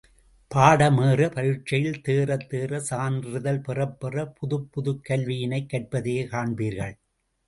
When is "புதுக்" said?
4.71-5.05